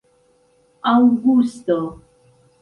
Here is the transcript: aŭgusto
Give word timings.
aŭgusto 0.91 1.77